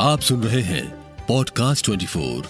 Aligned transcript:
आप 0.00 0.20
सुन 0.20 0.42
रहे 0.42 0.60
हैं 0.62 0.84
पॉडकास्ट 1.28 1.90
24 1.90 2.44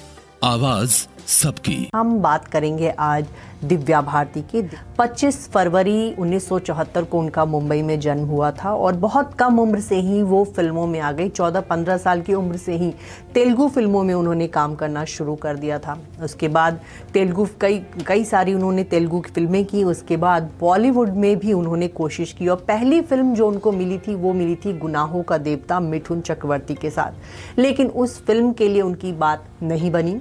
आवाज़ 0.45 0.97
सबकी। 1.29 1.91
हम 1.95 2.19
बात 2.19 2.47
करेंगे 2.49 2.89
आज 2.89 3.27
दिव्या 3.65 4.01
भारती 4.01 4.41
की। 4.41 4.63
25 4.99 5.49
फरवरी 5.49 6.15
1974 6.19 7.05
को 7.05 7.19
उनका 7.19 7.45
मुंबई 7.45 7.83
में 7.83 8.01
जन्म 8.01 8.25
हुआ 8.25 8.51
था 8.51 8.73
और 8.75 8.93
बहुत 8.93 9.35
कम 9.35 9.59
उम्र 9.59 9.81
से 9.81 9.97
ही 9.97 10.23
वो 10.23 10.45
फ़िल्मों 10.45 10.87
में 10.87 11.01
आ 11.01 11.13
गई। 11.13 11.29
14-15 11.29 11.97
साल 11.97 12.21
की 12.21 12.35
उम्र 12.35 12.57
से 12.57 12.77
ही 12.77 12.95
तेलुगु 13.35 13.69
फ़िल्मों 13.69 14.05
में 14.05 14.15
उन्होंने 14.15 14.47
काम 14.47 14.75
करना 14.75 15.05
शुरू 15.05 15.35
कर 15.35 15.57
दिया 15.57 15.79
था। 15.79 15.99
उसके 16.23 16.49
बाद 16.49 16.81
तेलुगु 17.15 17.47
कई 17.61 17.79
कई 18.07 18.25
सारी 18.25 18.55
उन्होंने 18.55 18.85
तेलुगु 18.85 19.21
की 19.21 19.31
फ़िल्में 19.31 19.65
की। 19.65 19.85
उसके 19.85 20.17
बाद 20.17 20.51
बॉलीवुड 20.61 21.09
में 21.09 21.39
भी 21.39 21.53
उन्होंने 21.53 21.89
कोशिश 21.89 22.33
की 22.33 22.49
और 22.49 22.57
पहली 22.57 23.01
फ़िल्म 23.01 23.35
जो 23.35 23.49
उनको 23.49 23.73
मिली 23.73 23.99
थी, 23.99 24.15
वो 24.15 24.33
मिली 24.33 24.57
थी 24.57 24.79
गुनाहों 24.79 25.23
का 25.23 25.39
देवता 25.39 25.81
मिठुन 25.81 26.21
चक्रवर्ती 26.21 26.75
के 26.75 26.91
साथ। 26.91 27.59
लेकिन 27.59 27.87
उस 27.87 28.23
फ़िल्म 28.25 28.53
के 28.53 28.69
लिए 28.69 28.83
उनकी 28.83 29.13
बात 29.13 29.45
नहीं 29.63 29.91
बनी। 29.91 30.21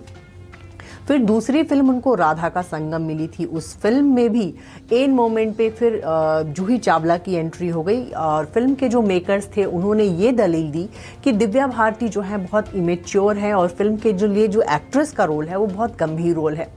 फिर 1.07 1.17
दूसरी 1.19 1.63
फ़िल्म 1.63 1.89
उनको 1.89 2.13
राधा 2.15 2.49
का 2.49 2.61
संगम 2.61 3.01
मिली 3.01 3.27
थी। 3.29 3.45
उस 3.45 3.75
फ़िल्म 3.81 4.13
में 4.15 4.29
भी 4.29 4.53
एन 4.93 5.11
मोमेंट 5.11 5.55
पे 5.57 5.69
फिर 5.69 6.01
जूही 6.47 6.77
चावला 6.77 7.17
की 7.17 7.35
एंट्री 7.35 7.67
हो 7.67 7.83
गई 7.83 8.03
और 8.11 8.45
फ़िल्म 8.45 8.75
के 8.75 8.89
जो 8.89 9.01
मेकर्स 9.01 9.49
थे, 9.57 9.63
उन्होंने 9.65 10.03
ये 10.03 10.31
दलील 10.31 10.71
दी 10.71 10.87
कि 11.23 11.31
दिव्या 11.33 11.67
भारती 11.67 12.07
जो 12.07 12.21
है 12.21 12.37
बहुत 12.39 12.75
इमेच्योर 12.75 13.37
है 13.37 13.53
और 13.53 13.67
फ़िल्म 13.69 13.97
के 13.97 14.13
जो 14.13 14.27
लिए 14.27 14.47
जो 14.47 14.61
एक्ट्रेस 14.63 15.11
का 15.11 15.23
रोल 15.23 15.45
है, 15.45 15.57
वो 15.57 15.65
बहुत 15.67 15.97
गंभीर 15.99 16.35
रोल 16.35 16.55
है। 16.55 16.67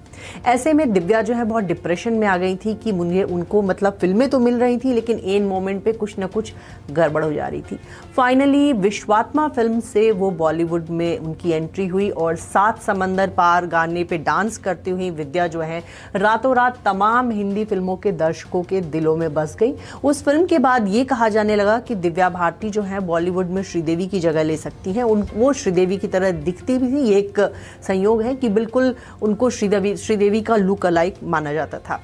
ऐसे 0.47 0.73
में 0.73 0.93
दिव्या 0.93 1.23
जो 1.23 1.35
है 1.35 1.45
बहुत 1.45 1.65
डिप्रेशन 1.65 2.13
में 2.13 2.27
आ 2.27 2.37
गई 2.37 2.57
थी 2.57 2.75
कि 2.75 2.93
मुझे 2.93 3.23
उनको 3.23 3.63
मतलब 3.63 3.99
फ़िल्में 4.01 4.29
तो 4.31 4.39
मिल 4.39 4.59
रही 4.61 4.79
थी, 4.79 4.93
लेकिन 4.93 5.19
एन 5.19 5.47
मोमेंट 5.47 5.83
पे 5.85 5.93
कुछ 5.93 6.19
ना 6.19 6.27
कुछ 6.27 6.53
गड़बड़ 6.91 7.25
हो 7.25 7.33
जा 7.33 7.47
रही 7.47 7.61
थी। 7.63 7.79
फाइनली 8.17 8.73
विश्वात्मा 8.73 9.47
फ़िल्म 9.49 9.81
से 9.83 10.11
वो 10.13 10.31
बॉलीवुड 10.33 10.89
में 10.91 11.19
उनकी 11.19 11.51
एंट्री 11.51 11.87
हुई 11.87 12.09
और 12.11 12.37
सात 12.37 12.83
समंदर 12.83 13.29
पार 13.31 13.67
गाने 13.67 14.05
पे 14.05 14.19
डांस 14.21 14.59
करती 14.59 14.91
हुई 14.91 15.11
विद्या 15.13 15.47
जो 15.47 15.61
है 15.61 15.83
रातों 16.17 16.55
रात 16.57 16.79
तमाम 16.85 17.31
हिंदी 17.31 17.65
फ़िल्मों 17.65 17.97
के 17.97 18.13
दर्शकों 18.15 18.63
के 18.63 18.81
दिलों 18.83 19.17
में 19.17 19.33
बस 19.35 19.57
गई। 19.61 19.75
उस 20.05 20.23
फ़िल्म 20.25 20.47
के 20.47 20.59
बाद 20.59 20.89
ये 20.89 21.05
कहा 21.05 21.29
जाने 21.29 21.57
लगा 21.57 21.79
कि 21.81 21.95
दिव्या 21.97 22.29
भारती 22.31 22.71
जो 22.71 22.83
है 22.83 23.01
बॉलीवुड 23.03 23.51
में 23.51 23.63
श्रीदेवी 23.63 24.07
की 24.07 24.21
जगह 24.21 24.43
ले 24.43 24.57
सकती 24.57 24.93
हैं। 24.93 25.03
उन, 25.03 25.27
वो 25.35 25.53
श्रीदेवी 25.53 25.97
की 25.97 26.09
तरह 26.09 26.31
दिखती 26.33 26.79
भी 26.79 26.89
थी। 26.89 27.03
ये 27.03 27.19
एक 27.19 27.41
संयोग 27.83 28.23
है 28.23 28.35
कि 28.35 28.49
बिल्कुल 28.51 28.95
उनको 29.23 29.51
श्रीदेवी 29.51 29.97
श्रीदेवी 30.21 30.41
का 30.41 30.57
लुक 30.57 30.85
अलाइक 30.87 31.15
माना 31.25 31.53
जाता 31.53 31.79
था। 31.79 32.01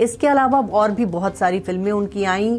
इसके 0.00 0.26
अलावा 0.26 0.60
और 0.72 0.90
भी 0.90 1.04
बहुत 1.06 1.36
सारी 1.36 1.60
फ़िल्में 1.60 1.90
उनकी 1.92 2.24
आईं। 2.24 2.58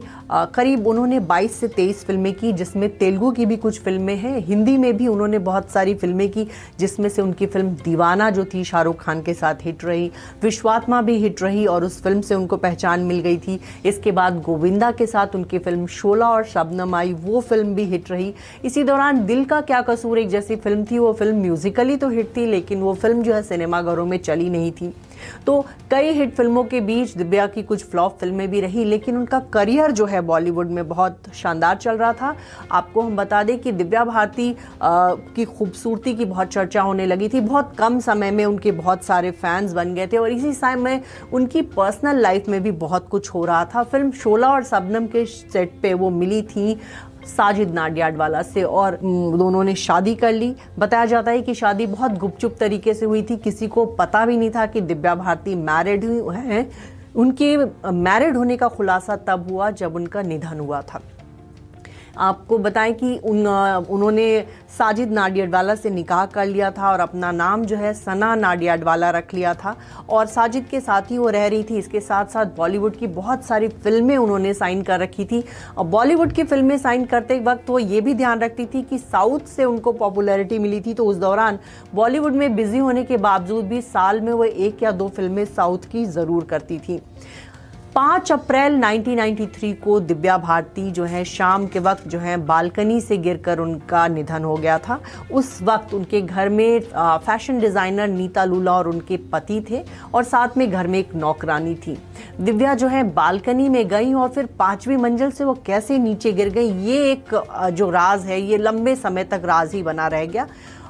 करीब 0.53 0.87
उन्होंने 0.87 1.19
22 1.21 1.51
से 1.51 1.67
23 1.67 2.03
फ़िल्में 2.05 2.33
की, 2.33 2.51
जिसमें 2.53 2.87
तेलुगु 2.97 3.31
की 3.31 3.45
भी 3.45 3.57
कुछ 3.57 3.79
फ़िल्में 3.81 4.15
हैं, 4.15 4.37
हिंदी 4.39 4.77
में 4.77 4.95
भी 4.97 5.07
उन्होंने 5.07 5.39
बहुत 5.39 5.69
सारी 5.69 5.95
फ़िल्में 5.95 6.27
की, 6.29 6.47
जिसमें 6.79 7.09
से 7.09 7.21
उनकी 7.21 7.45
फ़िल्म 7.45 7.69
दीवाना 7.83 8.29
जो 8.29 8.45
थी, 8.45 8.63
शाहरुख 8.63 8.99
खान 8.99 9.21
के 9.21 9.33
साथ 9.33 9.65
हिट 9.65 9.85
रही, 9.85 10.11
विश्वात्मा 10.43 11.01
भी 11.01 11.17
हिट 11.17 11.43
रही 11.43 11.65
और 11.65 11.85
उस 11.85 12.01
फ़िल्म 12.01 12.21
से 12.21 12.35
उनको 12.35 12.57
पहचान 12.57 12.99
मिल 13.01 13.19
गई 13.19 13.37
थी। 13.37 13.59
इसके 13.85 14.11
बाद 14.11 14.41
गोविंदा 14.41 14.91
के 14.91 15.07
साथ 15.07 15.35
उनकी 15.35 15.59
फ़िल्म 15.59 15.87
शोला 15.87 16.29
और 16.29 16.43
शबनम 16.45 16.95
आई, 16.95 17.13
वो 17.13 17.41
फ़िल्म 17.41 17.75
भी 17.75 17.83
हिट 17.85 18.11
रही। 18.11 18.33
इसी 18.65 18.83
दौरान 18.83 19.25
दिल 19.25 19.45
का 19.45 19.61
क्या 19.61 19.81
कसूर, 19.81 20.19
एक 20.19 20.29
जैसी 20.29 20.55
फ़िल्म 20.55 20.85
थी, 20.85 20.99
वो 20.99 21.13
फ़िल्म 21.13 21.41
म्यूजिकली 21.41 21.97
तो 21.97 22.09
हिट 22.09 22.35
थी, 22.37 22.45
लेकिन 22.45 22.81
वो 22.81 22.93
फ़िल्म 22.93 23.23
जो 23.23 23.33
है, 23.33 23.43
सिनेमाघरों 23.43 24.05
में 24.05 24.17
चली 24.17 24.49
नहीं 24.49 24.71
थी। 24.71 24.93
तो 25.45 25.59
कई 25.91 26.11
हिट 26.11 26.33
फ़िल्मों 26.35 26.63
के 26.63 26.81
बीच 26.81 27.15
दिव्या 27.17 27.47
की 27.47 27.63
कुछ 27.63 27.83
फ्लॉप 27.85 28.17
फ़िल्में 28.19 28.47
भी 28.51 28.61
रही, 28.61 28.85
लेकिन 28.85 29.17
उनका 29.17 29.39
करियर 29.53 29.91
जो 29.91 30.05
है 30.05 30.21
बॉलीवुड 30.21 30.69
में 30.69 30.87
बहुत 30.87 31.29
शानदार 31.33 31.77
चल 31.77 31.97
रहा 31.97 32.13
था। 32.13 32.35
आपको 32.71 33.01
हम 33.01 33.15
बता 33.15 33.41
दें 33.43 33.57
कि 33.59 33.71
दिव्या 33.71 34.03
भारती 34.05 34.55
की 34.83 35.45
खूबसूरती 35.47 36.13
की 36.15 36.25
बहुत 36.25 36.47
चर्चा 36.47 36.81
होने 36.81 37.05
लगी 37.05 37.29
थी। 37.29 37.39
बहुत 37.41 37.73
कम 37.77 37.99
समय 37.99 38.31
में 38.31 38.43
उनके 38.45 38.71
बहुत 38.73 39.03
सारे 39.03 39.31
फैंस 39.31 39.73
बन 39.73 39.93
गए 39.95 40.07
थे 40.07 40.17
और 40.17 40.31
इसी 40.31 40.53
समय 40.53 40.75
में 40.75 41.01
उनकी 41.33 41.61
पर्सनल 41.71 42.21
लाइफ 42.21 42.47
में 42.49 42.61
भी 42.63 42.71
बहुत 42.71 43.07
कुछ 43.09 43.29
हो 43.29 43.45
रहा 43.45 43.63
था। 43.65 43.83
फ़िल्म 43.83 44.11
शोला 44.13 44.49
और 44.49 44.63
सबनम 44.63 45.05
के 45.07 45.25
सेट 45.25 45.79
पे 45.81 45.93
वो 45.93 46.09
मिली 46.09 46.41
थी। 46.43 46.79
साजिद 47.27 47.73
नाडियाडवाला 47.73 48.41
से 48.41 48.63
और 48.63 48.95
दोनों 48.95 49.63
ने 49.63 49.75
शादी 49.75 50.15
कर 50.15 50.33
ली। 50.33 50.55
बताया 50.79 51.05
जाता 51.05 51.31
है 51.31 51.41
कि 51.41 51.53
शादी 51.53 51.87
बहुत 51.87 52.11
गुपचुप 52.11 52.55
तरीके 52.59 52.93
से 52.93 53.05
हुई 53.05 53.21
थी। 53.23 53.37
किसी 53.37 53.67
को 53.67 53.85
पता 53.85 54.25
भी 54.25 54.37
नहीं 54.37 54.49
था 54.49 54.65
कि 54.65 54.81
दिव्या 54.81 55.15
भारती 55.15 55.55
मैरिड 55.55 56.05
हुई 56.05 56.35
हैं। 56.37 56.69
उनके 57.15 57.55
मैरिड 57.91 58.37
होने 58.37 58.57
का 58.57 58.67
खुलासा 58.67 59.15
तब 59.27 59.47
हुआ 59.51 59.69
जब 59.71 59.95
उनका 59.95 60.21
निधन 60.21 60.59
हुआ 60.59 60.81
था। 60.81 61.01
आपको 62.17 62.57
बताएँ 62.57 62.93
कि 62.93 63.15
उन 63.19 63.47
उन्होंने 63.47 64.45
साजिद 64.69 65.11
नाडियाडवाला 65.11 65.75
से 65.75 65.89
निकाह 65.89 66.25
कर 66.27 66.45
लिया 66.45 66.69
था 66.71 66.91
और 66.91 66.99
अपना 66.99 67.31
नाम 67.31 67.63
जो 67.65 67.77
है 67.77 67.93
सना 67.93 68.33
नाडियाडवाला 68.35 69.09
रख 69.09 69.33
लिया 69.33 69.53
था। 69.53 69.75
और 70.09 70.25
साजिद 70.27 70.65
के 70.71 70.79
साथ 70.81 71.11
ही 71.11 71.17
वो 71.17 71.29
रह 71.29 71.47
रही 71.47 71.63
थी। 71.63 71.77
इसके 71.77 71.99
साथ 72.01 72.25
साथ 72.25 72.45
बॉलीवुड 72.57 72.95
की 72.95 73.07
बहुत 73.09 73.45
सारी 73.45 73.67
फ़िल्में 73.67 74.15
उन्होंने 74.17 74.53
साइन 74.53 74.81
कर 74.81 74.99
रखी 74.99 75.25
थी। 75.25 75.43
और 75.77 75.85
बॉलीवुड 75.87 76.31
की 76.33 76.43
फ़िल्में 76.43 76.77
साइन 76.77 77.05
करते 77.05 77.39
वक्त 77.41 77.69
वो 77.69 77.79
ये 77.79 78.01
भी 78.01 78.13
ध्यान 78.13 78.39
रखती 78.39 78.65
थी 78.65 78.81
कि 78.81 78.97
साउथ 78.99 79.47
से 79.47 79.65
उनको 79.65 79.91
पॉपुलैरिटी 79.93 80.59
मिली 80.59 80.81
थी। 80.81 80.93
तो 80.93 81.05
उस 81.05 81.17
दौरान 81.17 81.59
बॉलीवुड 81.95 82.33
में 82.33 82.55
बिज़ी 82.55 82.77
होने 82.79 83.03
के 83.03 83.17
बावजूद 83.19 83.65
भी 83.65 83.81
साल 83.83 84.21
में 84.21 84.33
वो 84.33 84.43
एक 84.43 84.83
या 84.83 84.91
दो 84.93 85.07
फ़िल्में 85.09 85.45
साउथ 85.45 85.91
की 85.91 86.05
ज़रूर 86.07 86.43
करती 86.45 86.79
थी। 86.79 87.01
पाँच 87.95 88.31
अप्रैल 88.31 88.75
1993 88.75 89.73
को 89.75 89.99
दिव्या 89.99 90.37
भारती 90.37 90.91
जो 90.91 91.05
है, 91.05 91.23
शाम 91.25 91.65
के 91.67 91.79
वक्त 91.79 92.07
जो 92.07 92.19
है, 92.19 92.37
बालकनी 92.39 92.99
से 93.01 93.17
गिरकर 93.17 93.59
उनका 93.59 94.07
निधन 94.07 94.43
हो 94.43 94.55
गया 94.55 94.77
था। 94.77 94.99
उस 95.31 95.59
वक्त 95.63 95.93
उनके 95.93 96.21
घर 96.21 96.49
में 96.49 96.79
फ़ैशन 97.25 97.59
डिज़ाइनर 97.59 98.07
नीता 98.07 98.45
लूला 98.45 98.73
और 98.73 98.87
उनके 98.87 99.17
पति 99.33 99.59
थे 99.69 99.83
और 100.13 100.23
साथ 100.23 100.57
में 100.57 100.69
घर 100.71 100.87
में 100.87 100.97
एक 100.99 101.13
नौकरानी 101.15 101.75
थी। 101.77 101.97
दिव्या 102.41 102.73
जो 102.73 102.87
है, 102.87 103.03
बालकनी 103.05 103.69
में 103.69 103.87
गई 103.87 104.13
और 104.13 104.29
फिर 104.29 104.45
पांचवी 104.59 104.97
मंजिल 104.97 105.31
से 105.31 105.43
वो 105.43 105.53
कैसे 105.65 105.97
नीचे 105.99 106.31
गिर 106.33 106.49
गई, 106.49 106.71
ये 106.85 107.11
एक 107.11 107.35
जो 107.73 107.89
राज 107.89 108.25
है, 108.25 108.41
ये 108.41 108.57
लंबे 108.57 108.95
समय 108.97 109.23
तक 109.23 109.41
राज 109.45 109.73
ही 109.73 109.83
बना 109.83 110.07
रह 110.07 110.25
गया। 110.25 110.47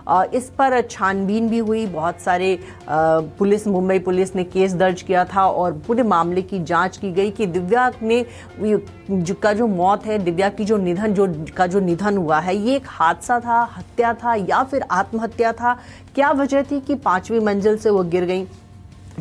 इस 0.09 0.49
पर 0.57 0.81
छानबीन 0.81 1.49
भी 1.49 1.57
हुई। 1.57 1.85
बहुत 1.85 2.19
सारे 2.19 2.57
पुलिस, 2.89 3.67
मुंबई 3.67 3.99
पुलिस 3.99 4.35
ने 4.35 4.43
केस 4.43 4.73
दर्ज 4.73 5.01
किया 5.01 5.25
था 5.25 5.45
और 5.47 5.73
पूरे 5.87 6.03
मामले 6.03 6.41
की 6.41 6.59
जाँच 6.63 6.97
की 6.97 7.11
गई 7.11 7.31
कि 7.31 7.45
दिव्या 7.47 7.91
ने 8.01 8.25
का 8.61 9.53
जो 9.53 9.67
मौत 9.67 10.05
है, 10.05 10.17
दिव्या 10.19 10.49
की 10.49 10.65
जो 10.65 10.77
निधन, 10.77 11.13
जो, 11.13 11.27
का 11.57 11.67
जो 11.67 11.79
निधन 11.79 12.17
हुआ 12.17 12.39
है, 12.39 12.55
ये 12.57 12.75
एक 12.75 12.85
हादसा 12.87 13.39
था, 13.39 13.61
हत्या 13.77 14.13
था 14.13 14.35
या 14.35 14.63
फिर 14.63 14.85
आत्महत्या 14.91 15.51
था? 15.53 15.73
क्या 16.15 16.31
वजह 16.31 16.61
थी 16.61 16.79
कि 16.79 16.95
पाँचवीं 16.95 17.39
मंजिल 17.39 17.77
से 17.77 17.89
वो 17.89 18.03
गिर 18.03 18.25
गई? 18.25 18.47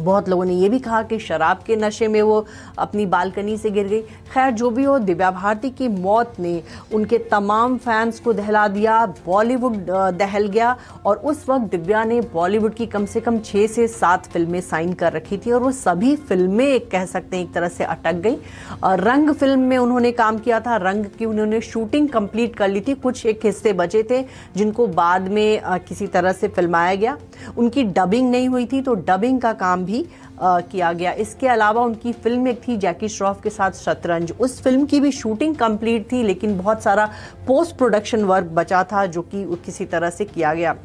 बहुत 0.00 0.28
लोगों 0.28 0.44
ने 0.44 0.54
ये 0.54 0.68
भी 0.68 0.78
कहा 0.80 1.02
कि 1.02 1.18
शराब 1.20 1.62
के 1.66 1.76
नशे 1.76 2.08
में 2.08 2.20
वो 2.22 2.44
अपनी 2.78 3.06
बालकनी 3.08 3.56
से 3.56 3.70
गिर 3.70 3.88
गई। 3.88 4.00
खैर, 4.32 4.50
जो 4.52 4.70
भी 4.70 4.84
हो, 4.84 4.98
दिव्या 5.00 5.30
भारती 5.30 5.70
की 5.70 5.88
मौत 5.90 6.34
ने 6.40 6.62
उनके 6.94 7.18
तमाम 7.30 7.76
फैंस 7.78 8.20
को 8.20 8.32
दहला 8.32 8.66
दिया, 8.68 9.04
बॉलीवुड 9.26 9.76
दहल 10.14 10.46
गया 10.48 10.76
और 11.06 11.16
उस 11.16 11.44
वक्त 11.48 11.70
दिव्या 11.70 12.04
ने 12.04 12.20
बॉलीवुड 12.32 12.74
की 12.74 12.86
कम 12.86 13.06
से 13.06 13.20
कम 13.20 13.38
छः 13.40 13.66
से 13.66 13.86
सात 13.88 14.26
फ़िल्में 14.26 14.60
साइन 14.62 14.92
कर 14.94 15.12
रखी 15.12 15.38
थी 15.38 15.52
और 15.52 15.62
वो 15.62 15.70
सभी 15.72 16.14
फ़िल्में 16.18 16.80
कह 16.82 17.04
सकते 17.06 17.36
हैं, 17.36 17.44
एक 17.44 17.52
तरह 17.52 17.68
से 17.68 17.84
अटक 17.86 18.20
गई। 18.20 18.36
रंग 18.84 19.30
फ़िल्म 19.30 19.60
में 19.60 19.76
उन्होंने 19.78 20.12
काम 20.12 20.38
किया 20.38 20.60
था, 20.60 20.76
रंग 20.78 21.04
की 21.18 21.24
उन्होंने 21.24 21.60
शूटिंग 21.62 22.08
कंप्लीट 22.08 22.56
कर 22.56 22.68
ली 22.68 22.80
थी, 22.80 22.94
कुछ 22.96 23.26
एक 23.26 23.40
हिस्से 23.44 23.72
बचे 23.74 24.02
थे 24.10 24.22
जिनको 24.56 24.86
बाद 24.88 25.28
में 25.30 25.60
किसी 25.80 26.06
तरह 26.08 26.32
से 26.32 26.48
फिल्माया 26.50 26.94
गया। 26.94 27.16
उनकी 27.58 27.84
डबिंग 27.84 28.30
नहीं 28.30 28.48
हुई 28.48 28.66
थी 28.66 28.80
तो 28.80 28.94
डबिंग 29.06 29.40
का 29.40 29.52
काम 29.54 29.84
भी 29.90 30.04
आ, 30.40 30.60
किया 30.62 30.92
गया। 30.92 31.12
इसके 31.14 31.48
अलावा 31.48 31.82
उनकी 31.82 32.12
फ़िल्म 32.14 32.48
एक 32.48 32.60
थी 32.68 32.76
जैकी 32.76 33.08
श्रॉफ 33.08 33.42
के 33.42 33.50
साथ 33.50 33.70
शतरंज। 33.76 34.32
उस 34.40 34.60
फ़िल्म 34.62 34.84
की 34.84 35.00
भी 35.00 35.10
शूटिंग 35.12 35.54
कंप्लीट 35.56 36.10
थी 36.12 36.22
लेकिन 36.22 36.56
बहुत 36.58 36.82
सारा 36.82 37.06
पोस्ट 37.46 37.76
प्रोडक्शन 37.76 38.24
वर्क 38.24 38.46
बचा 38.54 38.82
था 38.84 39.04
जो 39.06 39.22
कि 39.24 39.44
किसी 39.64 39.84
तरह 39.86 40.10
से 40.10 40.24
किया 40.24 40.54
गया। 40.54 40.76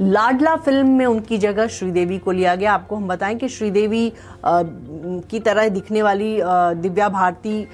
लाडला 0.00 0.54
फ़िल्म 0.56 0.88
में 0.88 1.06
उनकी 1.06 1.38
जगह 1.38 1.66
श्रीदेवी 1.68 2.18
को 2.18 2.32
लिया 2.32 2.54
गया। 2.54 2.72
आपको 2.72 2.96
हम 2.96 3.08
बताएँ 3.08 3.36
कि 3.36 3.48
श्रीदेवी 3.48 4.12
की 4.44 5.40
तरह 5.40 5.68
दिखने 5.68 6.02
वाली 6.02 6.38
आ, 6.40 6.72
दिव्या 6.72 7.08
भारती 7.08 7.66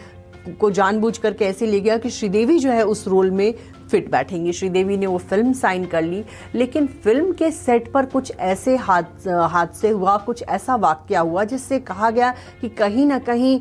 को 0.61 0.71
जानबूझ 0.71 1.17
कर 1.19 1.33
कैसे 1.35 1.67
ले 1.67 1.81
गया 1.81 1.97
कि 1.97 2.11
श्रीदेवी 2.11 2.59
जो 2.59 2.71
है 2.71 2.85
उस 2.85 3.07
रोल 3.09 3.31
में 3.31 3.55
फिट 3.91 4.11
बैठेंगी। 4.11 4.53
श्रीदेवी 4.53 4.97
ने 4.97 5.07
वो 5.07 5.19
फ़िल्म 5.21 5.53
साइन 5.55 5.85
कर 5.87 6.03
ली, 6.03 6.25
लेकिन 6.55 6.87
फ़िल्म 7.05 7.33
के 7.33 7.51
सेट 7.51 7.91
पर 7.93 8.07
कुछ 8.07 8.33
ऐसे 8.33 8.77
हादसे 8.77 9.91
हुआ, 9.91 10.17
कुछ 10.19 10.43
ऐसा 10.43 10.77
वाक्य 10.77 11.17
हुआ, 11.19 11.45
जिससे 11.45 11.79
कहा 11.81 12.11
गया 12.11 12.35
कि 12.61 12.69
कहीं 12.71 13.07
ना 13.07 13.19
कहीं 13.21 13.61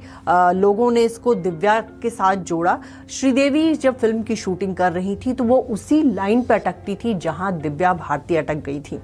लोगों 0.56 0.92
ने 0.92 1.04
इसको 1.04 1.34
दिव्या 1.36 1.80
के 2.02 2.10
साथ 2.10 2.36
जोड़ा। 2.38 2.80
श्रीदेवी 3.10 3.74
जब 3.76 3.98
फ़िल्म 3.98 4.24
की 4.24 4.36
शूटिंग 4.36 4.76
कर 4.76 4.92
रही 4.92 5.16
थी 5.16 5.34
तो 5.34 5.44
वो 5.44 5.58
उसी 5.70 6.02
लाइन 6.06 6.42
पर 6.42 6.56
अटकती 6.56 6.96
थी 6.96 7.14
जहाँ 7.16 7.58
दिव्या 7.60 7.94
भारती 7.96 8.36
अटक 8.36 8.64
गई 8.66 8.80
थी। 8.82 9.00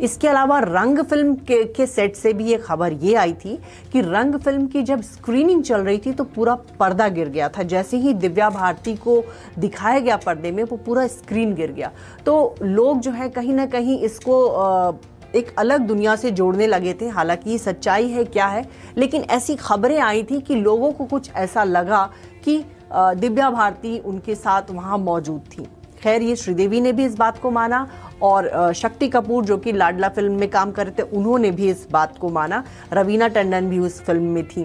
इसके 0.00 0.28
अलावा 0.28 0.58
रंग 0.58 0.98
फ़िल्म 1.00 1.34
के, 1.34 1.62
के 1.64 1.86
सेट 1.86 2.16
से 2.16 2.32
भी 2.32 2.44
ये 2.44 2.56
खबर 2.58 2.92
ये 2.92 3.14
आई 3.14 3.32
थी 3.34 3.56
कि 3.92 4.00
रंग 4.00 4.34
फ़िल्म 4.34 4.66
की 4.66 4.82
जब 4.82 5.00
स्क्रीनिंग 5.02 5.62
चल 5.62 5.80
रही 5.80 5.98
थी 5.98 6.12
तो 6.12 6.24
पूरा 6.24 6.54
पर्दा 6.80 7.08
गिर 7.08 7.28
गया 7.28 7.48
था। 7.48 7.62
जैसे 7.62 7.96
ही 7.96 8.12
दिव्या 8.14 8.50
भारती 8.50 8.94
को 8.96 9.22
दिखाया 9.58 9.98
गया 9.98 10.16
पर्दे 10.16 10.50
में 10.50 10.62
वो 10.64 10.76
पूरा 10.76 11.06
स्क्रीन 11.06 11.54
गिर 11.54 11.72
गया। 11.72 11.90
तो 12.26 12.54
लोग 12.62 13.00
जो 13.00 13.10
है 13.10 13.28
कहीं 13.28 13.54
ना 13.54 13.66
कहीं 13.66 13.98
इसको 14.00 14.46
आ, 14.46 14.92
एक 15.34 15.54
अलग 15.58 15.80
दुनिया 15.80 16.16
से 16.16 16.30
जोड़ने 16.30 16.66
लगे 16.66 16.92
थे। 16.94 17.08
हालाँकि 17.08 17.50
ये 17.50 17.58
सच्चाई 17.58 18.08
है 18.08 18.24
क्या 18.24 18.46
है? 18.46 18.64
लेकिन 18.96 19.22
ऐसी 19.22 19.56
खबरें 19.56 19.98
आई 19.98 20.22
थी 20.22 20.40
कि 20.40 20.54
लोगों 20.54 20.92
को 20.92 21.04
कुछ 21.04 21.30
ऐसा 21.30 21.64
लगा 21.64 22.08
कि 22.44 22.64
दिव्या 22.92 23.50
भारती 23.50 23.98
उनके 23.98 24.34
साथ 24.34 24.70
वहाँ 24.70 24.98
मौजूद 24.98 25.40
थी। 25.52 25.66
खैर 26.02 26.22
ये 26.22 26.36
श्रीदेवी 26.36 26.80
ने 26.80 26.92
भी 26.92 27.04
इस 27.04 27.16
बात 27.16 27.38
को 27.38 27.50
माना 27.50 27.86
और 28.22 28.72
शक्ति 28.74 29.08
कपूर, 29.08 29.44
जो 29.44 29.56
कि 29.56 29.72
लाडला 29.72 30.08
फ़िल्म 30.08 30.38
में 30.40 30.48
काम 30.50 30.72
कर 30.72 30.86
रहे 30.86 30.94
थे, 30.98 31.08
उन्होंने 31.10 31.50
भी 31.50 31.70
इस 31.70 31.86
बात 31.92 32.18
को 32.18 32.28
माना। 32.30 32.62
रवीना 32.92 33.28
टंडन 33.28 33.68
भी 33.70 33.78
उस 33.78 34.00
फ़िल्म 34.02 34.22
में 34.24 34.46
थी। 34.46 34.64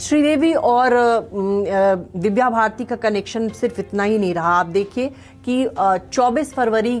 श्रीदेवी 0.00 0.52
और 0.54 0.90
दिव्या 2.16 2.48
भारती 2.50 2.84
का 2.84 2.96
कनेक्शन 2.96 3.48
सिर्फ़ 3.50 3.80
इतना 3.80 4.02
ही 4.02 4.18
नहीं 4.18 4.34
रहा। 4.34 4.52
आप 4.58 4.66
देखिए 4.66 5.08
कि 5.44 5.64
24 6.12 6.52
फरवरी 6.54 7.00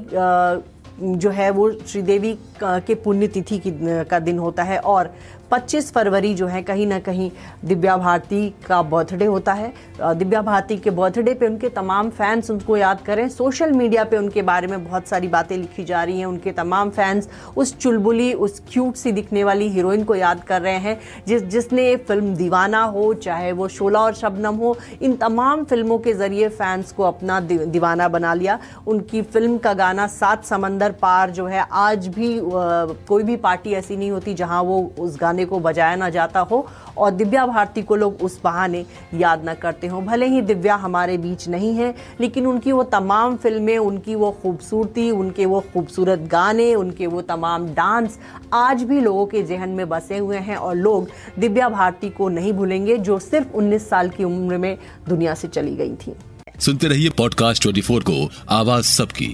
जो 1.02 1.30
है 1.30 1.50
वो 1.50 1.70
श्रीदेवी 1.72 2.32
के 2.62 2.94
पुण्यतिथि 2.94 3.58
की 3.58 3.70
का 4.04 4.18
दिन 4.18 4.38
होता 4.38 4.62
है 4.62 4.78
और 4.78 5.12
25 5.50 5.90
फरवरी 5.92 6.32
जो 6.34 6.46
है, 6.46 6.62
कहीं 6.62 6.86
ना 6.86 6.98
कहीं 6.98 7.30
दिव्या 7.64 7.96
भारती 7.96 8.48
का 8.66 8.80
बर्थडे 8.84 9.24
होता 9.24 9.52
है। 9.52 9.72
दिव्या 10.00 10.42
भारती 10.42 10.76
के 10.76 10.90
बर्थडे 10.90 11.34
पे 11.34 11.46
उनके 11.46 11.68
तमाम 11.68 12.10
फैंस 12.10 12.50
उनको 12.50 12.76
याद 12.76 13.00
करें। 13.00 13.28
सोशल 13.28 13.72
मीडिया 13.72 14.04
पे 14.04 14.16
उनके 14.16 14.42
बारे 14.42 14.66
में 14.66 14.84
बहुत 14.84 15.08
सारी 15.08 15.28
बातें 15.28 15.56
लिखी 15.56 15.84
जा 15.84 16.02
रही 16.04 16.18
हैं। 16.18 16.26
उनके 16.26 16.52
तमाम 16.52 16.90
फैंस 16.90 17.28
उस 17.56 17.76
चुलबुली, 17.78 18.32
उस 18.34 18.62
क्यूट 18.72 18.94
सी 18.94 19.12
दिखने 19.12 19.44
वाली 19.44 19.68
हीरोइन 19.68 20.04
को 20.04 20.14
याद 20.14 20.42
कर 20.44 20.62
रहे 20.62 20.78
हैं। 20.78 20.98
जिस, 21.26 21.42
जिसने 21.44 21.96
फ़िल्म 21.98 22.34
दीवाना 22.34 22.82
हो, 22.84 23.12
चाहे 23.14 23.52
वो 23.52 23.68
शोला 23.68 24.00
और 24.00 24.14
शबनम 24.14 24.54
हो, 24.54 24.76
इन 25.02 25.16
तमाम 25.16 25.64
फ़िल्मों 25.64 25.98
के 25.98 26.12
ज़रिए 26.12 26.48
फैंस 26.50 26.92
को 26.92 27.02
अपना 27.02 27.40
दीवाना 27.40 28.08
बना 28.08 28.34
लिया। 28.34 28.58
उनकी 28.86 29.22
फ़िल्म 29.22 29.58
का 29.58 29.72
गाना 29.74 30.06
सात 30.08 30.44
समंदर 30.44 30.92
पार 30.92 31.30
जो 31.30 31.46
है, 31.46 31.66
आज 31.72 32.08
भी 32.08 32.38
कोई 32.42 33.22
भी 33.22 33.36
पार्टी 33.38 33.72
ऐसी 33.74 33.96
नहीं 33.96 34.10
होती 34.10 34.34
जहाँ 34.34 34.62
वो 34.62 34.80
उस 34.98 35.16
गाने 35.20 35.33
को 35.44 35.58
बजाया 35.58 35.96
ना 35.96 36.08
जाता 36.08 36.40
हो 36.40 36.66
और 36.98 37.10
दिव्या 37.10 37.46
भारती 37.46 37.82
को 37.82 37.96
लोग 37.96 38.18
उस 38.22 38.40
बहाने 38.44 38.86
याद 39.14 39.44
ना 39.44 39.54
करते 39.54 39.86
हो। 39.86 40.00
भले 40.00 40.26
ही 40.26 40.40
दिव्या 40.40 40.74
हमारे 40.74 41.18
बीच 41.18 41.48
नहीं 41.48 41.74
है, 41.74 41.94
लेकिन 42.20 42.46
उनकी 42.46 42.72
वो 42.72 42.82
तमाम 42.82 43.36
फ़िल्में, 43.36 43.78
उनकी 43.78 44.14
वो 44.14 44.30
खूबसूरती, 44.42 45.10
उनके 45.10 45.46
वो 45.46 45.60
खूबसूरत 45.60 46.18
गाने, 46.18 46.74
उनके 46.74 47.06
वो 47.06 47.22
तमाम 47.22 47.66
डांस 47.66 48.18
आज 48.52 48.82
भी 48.82 49.00
लोगों 49.00 49.26
के 49.26 49.42
जहन 49.42 49.68
में 49.68 49.88
बसे 49.88 50.18
हुए 50.18 50.38
हैं 50.38 50.56
और 50.56 50.76
लोग 50.76 51.08
दिव्या 51.38 51.68
भारती 51.68 52.10
को 52.10 52.28
नहीं 52.28 52.52
भूलेंगे, 52.52 52.96
जो 52.96 53.18
सिर्फ़ 53.18 53.52
19 53.52 53.88
साल 53.88 54.08
की 54.08 54.24
उम्र 54.24 54.58
में 54.58 54.78
दुनिया 55.08 55.34
से 55.34 55.48
चली 55.48 55.76
गई 55.76 55.94
थी। 55.94 56.14
सुनते 56.60 56.88
रहिए 56.88 57.08
पॉडकास्ट 57.08 57.62
24 57.62 58.02
को, 58.02 58.30
आवाज़ 58.50 58.84
सबकी। 58.84 59.32